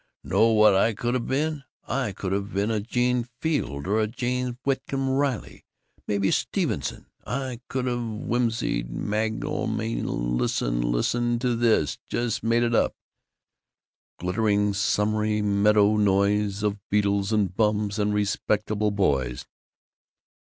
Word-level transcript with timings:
Know 0.23 0.47
what 0.53 0.73
I 0.73 0.95
could've 0.95 1.27
been? 1.27 1.63
I 1.87 2.11
could've 2.11 2.51
been 2.51 2.71
a 2.71 2.79
Gene 2.79 3.23
Field 3.39 3.85
or 3.85 3.99
a 3.99 4.07
James 4.07 4.55
Whitcomb 4.63 5.09
Riley. 5.11 5.63
Maybe 6.07 6.29
a 6.29 6.31
Stevenson. 6.31 7.05
I 7.23 7.59
could've. 7.69 7.99
Whimsies. 7.99 8.87
'Magination. 8.89 10.07
Lissen. 10.39 10.81
Lissen 10.81 11.37
to 11.37 11.55
this. 11.55 11.99
Just 12.09 12.41
made 12.41 12.63
it 12.63 12.73
up: 12.73 12.95
Glittering 14.17 14.73
summery 14.73 15.43
meadowy 15.43 15.99
noise 16.03 16.63
Of 16.63 16.79
beetles 16.89 17.31
and 17.31 17.55
bums 17.55 17.99
and 17.99 18.11
respectable 18.11 18.89
boys. 18.89 19.45